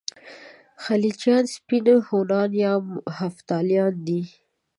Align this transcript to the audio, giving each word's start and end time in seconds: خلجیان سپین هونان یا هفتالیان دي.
خلجیان 0.83 1.43
سپین 1.55 1.85
هونان 2.07 2.49
یا 2.63 2.71
هفتالیان 3.19 3.93
دي. 4.07 4.21